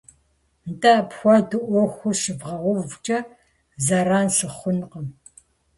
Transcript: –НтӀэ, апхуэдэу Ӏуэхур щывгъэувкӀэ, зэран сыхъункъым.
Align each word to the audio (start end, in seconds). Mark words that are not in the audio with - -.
–НтӀэ, 0.69 0.91
апхуэдэу 1.01 1.65
Ӏуэхур 1.67 2.15
щывгъэувкӀэ, 2.21 3.19
зэран 3.85 4.27
сыхъункъым. 4.35 5.07